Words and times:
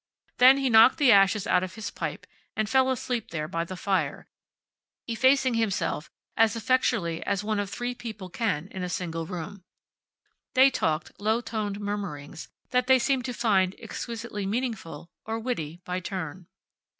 Then 0.39 0.57
he 0.57 0.67
knocked 0.67 0.97
the 0.97 1.11
ashes 1.11 1.45
out 1.45 1.61
of 1.61 1.75
his 1.75 1.91
pipe 1.91 2.25
and 2.55 2.67
fell 2.67 2.89
asleep 2.89 3.29
there 3.29 3.47
by 3.47 3.63
the 3.63 3.77
fire, 3.77 4.25
effacing 5.05 5.53
himself 5.53 6.09
as 6.35 6.55
effectually 6.55 7.23
as 7.23 7.43
one 7.43 7.59
of 7.59 7.69
three 7.69 7.93
people 7.93 8.27
can 8.27 8.67
in 8.69 8.81
a 8.81 8.89
single 8.89 9.27
room. 9.27 9.63
They 10.55 10.71
talked; 10.71 11.11
low 11.21 11.39
toned 11.39 11.79
murmurings 11.79 12.49
that 12.71 12.87
they 12.87 12.97
seemed 12.97 13.25
to 13.25 13.33
find 13.35 13.75
exquisitely 13.77 14.47
meaningful 14.47 15.11
or 15.23 15.37
witty, 15.39 15.81
by 15.85 15.99
turn. 15.99 16.47